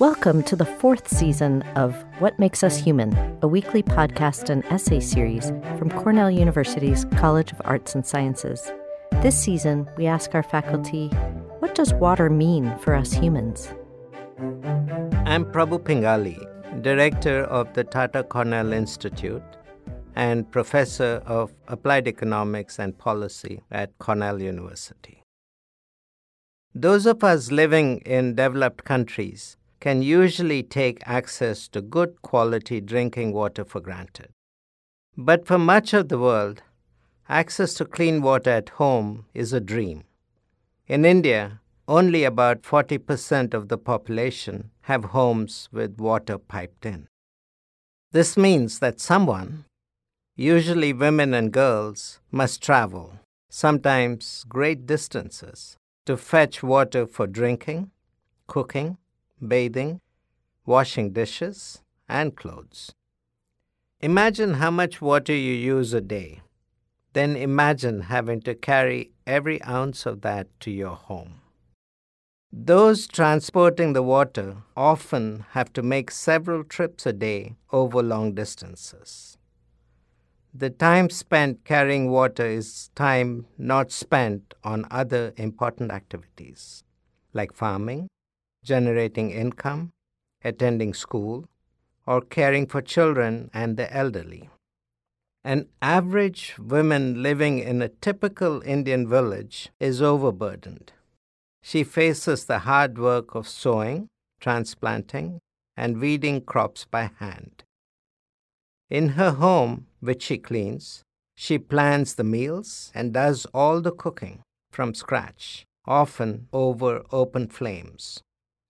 Welcome 0.00 0.42
to 0.42 0.56
the 0.56 0.66
fourth 0.80 1.06
season 1.06 1.62
of 1.76 1.94
What 2.18 2.36
Makes 2.40 2.64
Us 2.64 2.76
Human, 2.76 3.16
a 3.40 3.46
weekly 3.46 3.84
podcast 3.84 4.50
and 4.50 4.64
essay 4.64 4.98
series 4.98 5.52
from 5.78 5.90
Cornell 5.90 6.28
University's 6.28 7.04
College 7.16 7.52
of 7.52 7.62
Arts 7.64 7.94
and 7.94 8.04
Sciences. 8.04 8.72
This 9.22 9.38
season, 9.38 9.88
we 9.96 10.06
ask 10.06 10.34
our 10.34 10.42
faculty 10.42 11.06
what 11.60 11.76
does 11.76 11.94
water 11.94 12.28
mean 12.28 12.76
for 12.78 12.96
us 12.96 13.12
humans? 13.12 13.68
I'm 15.24 15.44
Prabhu 15.44 15.78
Pingali, 15.78 16.82
Director 16.82 17.44
of 17.44 17.72
the 17.74 17.84
Tata 17.84 18.24
Cornell 18.24 18.72
Institute 18.72 19.44
and 20.14 20.50
Professor 20.50 21.22
of 21.26 21.52
Applied 21.68 22.06
Economics 22.08 22.78
and 22.78 22.96
Policy 22.96 23.62
at 23.70 23.98
Cornell 23.98 24.40
University. 24.40 25.22
Those 26.74 27.06
of 27.06 27.22
us 27.22 27.50
living 27.50 27.98
in 27.98 28.34
developed 28.34 28.84
countries 28.84 29.56
can 29.80 30.02
usually 30.02 30.62
take 30.62 31.02
access 31.06 31.68
to 31.68 31.80
good 31.80 32.22
quality 32.22 32.80
drinking 32.80 33.32
water 33.32 33.64
for 33.64 33.80
granted. 33.80 34.30
But 35.16 35.46
for 35.46 35.58
much 35.58 35.92
of 35.92 36.08
the 36.08 36.18
world, 36.18 36.62
access 37.28 37.74
to 37.74 37.84
clean 37.84 38.22
water 38.22 38.50
at 38.50 38.70
home 38.70 39.26
is 39.34 39.52
a 39.52 39.60
dream. 39.60 40.04
In 40.86 41.04
India, 41.04 41.60
only 41.86 42.24
about 42.24 42.62
40% 42.62 43.54
of 43.54 43.68
the 43.68 43.78
population 43.78 44.70
have 44.82 45.04
homes 45.06 45.68
with 45.70 45.98
water 45.98 46.38
piped 46.38 46.86
in. 46.86 47.08
This 48.12 48.36
means 48.36 48.78
that 48.78 49.00
someone, 49.00 49.64
usually 50.36 50.92
women 50.92 51.32
and 51.32 51.52
girls, 51.52 52.20
must 52.30 52.62
travel, 52.62 53.18
sometimes 53.48 54.44
great 54.48 54.86
distances, 54.86 55.76
to 56.06 56.16
fetch 56.16 56.62
water 56.62 57.06
for 57.06 57.26
drinking, 57.26 57.90
cooking, 58.46 58.98
bathing, 59.46 60.00
washing 60.66 61.12
dishes, 61.12 61.82
and 62.08 62.36
clothes. 62.36 62.92
Imagine 64.00 64.54
how 64.54 64.70
much 64.70 65.00
water 65.00 65.32
you 65.32 65.54
use 65.54 65.92
a 65.92 66.00
day. 66.00 66.40
Then 67.12 67.36
imagine 67.36 68.02
having 68.02 68.40
to 68.42 68.54
carry 68.54 69.12
every 69.26 69.62
ounce 69.62 70.04
of 70.04 70.20
that 70.22 70.48
to 70.60 70.70
your 70.70 70.96
home. 70.96 71.40
Those 72.52 73.06
transporting 73.06 73.94
the 73.94 74.02
water 74.02 74.58
often 74.76 75.44
have 75.50 75.72
to 75.72 75.82
make 75.82 76.10
several 76.10 76.64
trips 76.64 77.06
a 77.06 77.12
day 77.12 77.56
over 77.72 78.02
long 78.02 78.34
distances. 78.34 79.38
The 80.56 80.70
time 80.70 81.10
spent 81.10 81.64
carrying 81.64 82.12
water 82.12 82.46
is 82.46 82.90
time 82.94 83.46
not 83.58 83.90
spent 83.90 84.54
on 84.62 84.86
other 84.88 85.32
important 85.36 85.90
activities 85.90 86.84
like 87.32 87.52
farming, 87.52 88.06
generating 88.62 89.32
income, 89.32 89.90
attending 90.44 90.94
school, 90.94 91.46
or 92.06 92.20
caring 92.20 92.68
for 92.68 92.80
children 92.80 93.50
and 93.52 93.76
the 93.76 93.92
elderly. 93.92 94.48
An 95.42 95.66
average 95.82 96.54
woman 96.56 97.20
living 97.20 97.58
in 97.58 97.82
a 97.82 97.88
typical 97.88 98.62
Indian 98.62 99.08
village 99.08 99.70
is 99.80 100.00
overburdened. 100.00 100.92
She 101.62 101.82
faces 101.82 102.44
the 102.44 102.60
hard 102.60 102.96
work 102.96 103.34
of 103.34 103.48
sowing, 103.48 104.06
transplanting, 104.38 105.40
and 105.76 105.98
weeding 105.98 106.42
crops 106.42 106.84
by 106.84 107.10
hand. 107.18 107.64
In 108.88 109.10
her 109.10 109.32
home, 109.32 109.88
which 110.04 110.22
she 110.22 110.38
cleans, 110.38 111.02
she 111.36 111.58
plans 111.58 112.14
the 112.14 112.24
meals 112.24 112.92
and 112.94 113.12
does 113.12 113.46
all 113.52 113.80
the 113.80 113.92
cooking 113.92 114.42
from 114.70 114.94
scratch, 114.94 115.64
often 115.86 116.48
over 116.52 117.02
open 117.10 117.48
flames. 117.48 118.22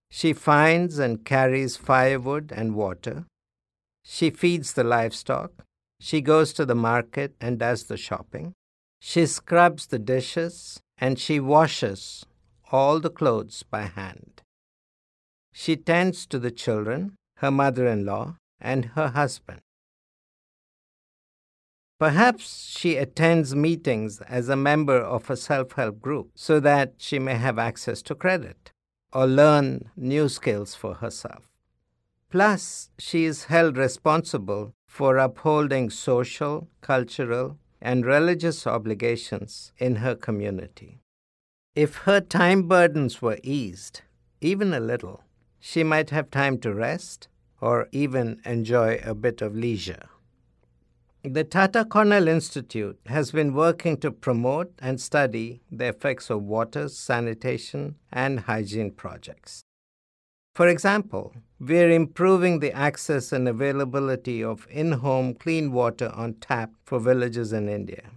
She 0.09 0.33
finds 0.33 0.99
and 0.99 1.25
carries 1.25 1.77
firewood 1.77 2.51
and 2.55 2.75
water. 2.75 3.25
She 4.03 4.29
feeds 4.29 4.73
the 4.73 4.83
livestock. 4.83 5.51
She 5.99 6.21
goes 6.21 6.53
to 6.53 6.65
the 6.65 6.75
market 6.75 7.35
and 7.41 7.59
does 7.59 7.85
the 7.85 7.97
shopping. 7.97 8.53
She 8.99 9.25
scrubs 9.25 9.87
the 9.87 9.99
dishes 9.99 10.79
and 10.97 11.19
she 11.19 11.39
washes 11.39 12.25
all 12.71 12.99
the 12.99 13.09
clothes 13.09 13.63
by 13.63 13.83
hand. 13.83 14.41
She 15.53 15.75
tends 15.75 16.25
to 16.27 16.39
the 16.39 16.51
children, 16.51 17.15
her 17.37 17.51
mother 17.51 17.87
in 17.87 18.05
law, 18.05 18.37
and 18.59 18.85
her 18.95 19.09
husband. 19.09 19.61
Perhaps 21.97 22.75
she 22.77 22.97
attends 22.97 23.55
meetings 23.55 24.19
as 24.21 24.49
a 24.49 24.55
member 24.55 24.97
of 24.97 25.29
a 25.29 25.37
self 25.37 25.73
help 25.73 26.01
group 26.01 26.31
so 26.35 26.59
that 26.59 26.95
she 26.97 27.19
may 27.19 27.35
have 27.35 27.57
access 27.57 28.01
to 28.01 28.15
credit 28.15 28.71
or 29.13 29.25
learn 29.25 29.89
new 29.95 30.27
skills 30.27 30.75
for 30.75 30.95
herself. 30.95 31.47
Plus, 32.29 32.89
she 32.99 33.23
is 33.23 33.45
held 33.45 33.77
responsible 33.77 34.73
for 34.85 35.17
upholding 35.17 35.89
social, 35.89 36.67
cultural, 36.81 37.57
and 37.81 38.05
religious 38.05 38.67
obligations 38.67 39.71
in 39.77 39.97
her 39.97 40.15
community. 40.15 40.99
If 41.75 41.95
her 42.07 42.19
time 42.19 42.67
burdens 42.67 43.21
were 43.21 43.39
eased, 43.41 44.01
even 44.41 44.73
a 44.73 44.81
little, 44.81 45.23
she 45.59 45.83
might 45.83 46.09
have 46.09 46.29
time 46.29 46.57
to 46.59 46.73
rest 46.73 47.29
or 47.61 47.87
even 47.93 48.41
enjoy 48.45 48.99
a 49.03 49.15
bit 49.15 49.41
of 49.41 49.55
leisure. 49.55 50.09
The 51.27 51.43
Tata 51.43 51.85
Cornell 51.85 52.27
Institute 52.27 52.99
has 53.07 53.31
been 53.31 53.55
working 53.55 53.97
to 53.97 54.11
promote 54.11 54.71
and 54.77 55.01
study 55.01 55.63
the 55.71 55.87
effects 55.87 56.29
of 56.29 56.43
water, 56.43 56.87
sanitation, 56.87 57.95
and 58.11 58.41
hygiene 58.41 58.91
projects. 58.91 59.63
For 60.53 60.67
example, 60.67 61.33
we 61.59 61.79
are 61.79 61.89
improving 61.89 62.59
the 62.59 62.71
access 62.71 63.31
and 63.31 63.47
availability 63.47 64.43
of 64.43 64.67
in 64.69 64.91
home 64.91 65.33
clean 65.33 65.71
water 65.71 66.11
on 66.13 66.35
tap 66.35 66.73
for 66.83 66.99
villages 66.99 67.51
in 67.51 67.69
India. 67.69 68.11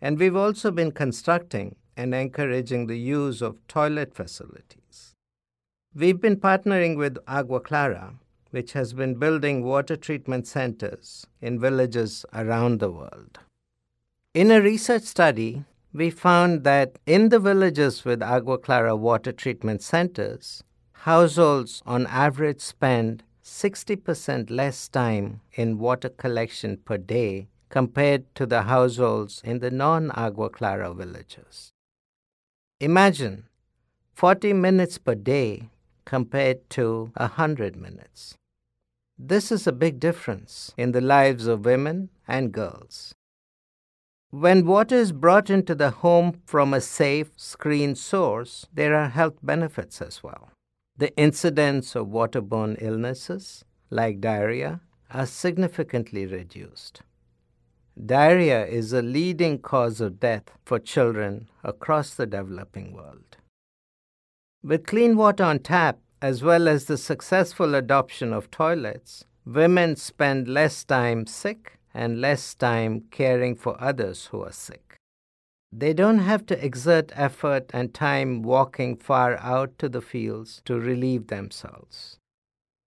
And 0.00 0.18
we've 0.18 0.34
also 0.34 0.72
been 0.72 0.90
constructing 0.90 1.76
and 1.96 2.12
encouraging 2.12 2.88
the 2.88 2.98
use 2.98 3.42
of 3.42 3.64
toilet 3.68 4.12
facilities. 4.12 5.14
We've 5.94 6.20
been 6.20 6.36
partnering 6.36 6.96
with 6.96 7.16
Agua 7.28 7.60
Clara 7.60 8.14
which 8.50 8.72
has 8.72 8.92
been 8.92 9.14
building 9.14 9.62
water 9.62 9.96
treatment 9.96 10.46
centers 10.46 11.26
in 11.40 11.58
villages 11.60 12.24
around 12.34 12.80
the 12.80 12.90
world. 12.90 13.38
In 14.34 14.50
a 14.50 14.60
research 14.60 15.02
study, 15.02 15.64
we 15.92 16.10
found 16.10 16.64
that 16.64 16.98
in 17.06 17.30
the 17.30 17.38
villages 17.38 18.04
with 18.04 18.22
Agua 18.22 18.58
Clara 18.58 18.94
water 18.94 19.32
treatment 19.32 19.82
centers, 19.82 20.62
households 20.92 21.82
on 21.84 22.06
average 22.06 22.60
spend 22.60 23.24
60% 23.42 24.50
less 24.50 24.88
time 24.88 25.40
in 25.54 25.78
water 25.78 26.08
collection 26.08 26.76
per 26.76 26.96
day 26.96 27.48
compared 27.68 28.32
to 28.34 28.46
the 28.46 28.62
households 28.62 29.40
in 29.44 29.58
the 29.60 29.70
non 29.70 30.10
Agua 30.12 30.50
Clara 30.50 30.92
villages. 30.94 31.72
Imagine 32.80 33.46
40 34.14 34.52
minutes 34.52 34.98
per 34.98 35.14
day 35.14 35.70
compared 36.04 36.68
to 36.70 37.10
100 37.16 37.76
minutes. 37.76 38.36
This 39.22 39.52
is 39.52 39.66
a 39.66 39.72
big 39.72 40.00
difference 40.00 40.72
in 40.78 40.92
the 40.92 41.02
lives 41.02 41.46
of 41.46 41.66
women 41.66 42.08
and 42.26 42.52
girls. 42.52 43.14
When 44.30 44.64
water 44.64 44.94
is 44.94 45.12
brought 45.12 45.50
into 45.50 45.74
the 45.74 45.90
home 45.90 46.40
from 46.46 46.72
a 46.72 46.80
safe, 46.80 47.30
screened 47.36 47.98
source, 47.98 48.66
there 48.72 48.94
are 48.94 49.10
health 49.10 49.36
benefits 49.42 50.00
as 50.00 50.22
well. 50.22 50.52
The 50.96 51.14
incidence 51.18 51.94
of 51.94 52.06
waterborne 52.06 52.78
illnesses, 52.80 53.62
like 53.90 54.22
diarrhea, 54.22 54.80
are 55.10 55.26
significantly 55.26 56.24
reduced. 56.24 57.02
Diarrhea 58.02 58.64
is 58.64 58.94
a 58.94 59.02
leading 59.02 59.58
cause 59.58 60.00
of 60.00 60.18
death 60.18 60.44
for 60.64 60.78
children 60.78 61.50
across 61.62 62.14
the 62.14 62.26
developing 62.26 62.94
world. 62.94 63.36
With 64.62 64.86
clean 64.86 65.14
water 65.14 65.44
on 65.44 65.58
tap, 65.58 65.98
as 66.22 66.42
well 66.42 66.68
as 66.68 66.84
the 66.84 66.98
successful 66.98 67.74
adoption 67.74 68.32
of 68.32 68.50
toilets, 68.50 69.24
women 69.46 69.96
spend 69.96 70.48
less 70.48 70.84
time 70.84 71.26
sick 71.26 71.78
and 71.94 72.20
less 72.20 72.54
time 72.54 73.04
caring 73.10 73.56
for 73.56 73.80
others 73.80 74.26
who 74.26 74.42
are 74.42 74.52
sick. 74.52 74.96
They 75.72 75.92
don't 75.94 76.18
have 76.18 76.46
to 76.46 76.64
exert 76.64 77.12
effort 77.14 77.70
and 77.72 77.94
time 77.94 78.42
walking 78.42 78.96
far 78.96 79.38
out 79.38 79.78
to 79.78 79.88
the 79.88 80.00
fields 80.00 80.62
to 80.64 80.78
relieve 80.78 81.28
themselves. 81.28 82.18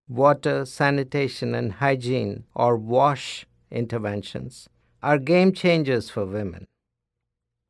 Water, 0.09 0.65
sanitation, 0.65 1.55
and 1.55 1.73
hygiene, 1.73 2.43
or 2.53 2.75
WASH 2.75 3.45
interventions, 3.71 4.67
are 5.01 5.17
game 5.17 5.53
changers 5.53 6.09
for 6.09 6.25
women. 6.25 6.65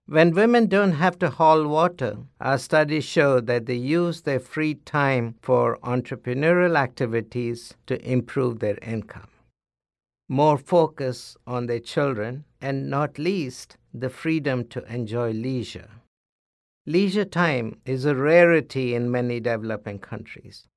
When 0.05 0.31
women 0.31 0.67
don't 0.67 0.93
have 0.93 1.17
to 1.19 1.29
haul 1.29 1.65
water, 1.65 2.17
our 2.41 2.57
studies 2.57 3.05
show 3.05 3.39
that 3.39 3.65
they 3.67 3.75
use 3.75 4.21
their 4.21 4.39
free 4.39 4.75
time 4.75 5.35
for 5.41 5.77
entrepreneurial 5.77 6.77
activities 6.77 7.73
to 7.87 7.95
improve 8.05 8.59
their 8.59 8.77
income. 8.81 9.29
More 10.27 10.57
focus 10.57 11.37
on 11.47 11.67
their 11.67 11.79
children, 11.79 12.43
and 12.59 12.89
not 12.89 13.17
least, 13.17 13.77
the 13.93 14.09
freedom 14.09 14.67
to 14.69 14.83
enjoy 14.93 15.31
leisure. 15.31 15.89
Leisure 16.85 17.25
time 17.25 17.79
is 17.85 18.03
a 18.03 18.15
rarity 18.15 18.93
in 18.93 19.09
many 19.09 19.39
developing 19.39 19.99
countries, 19.99 20.67